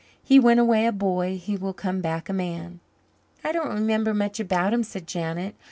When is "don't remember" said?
3.51-4.15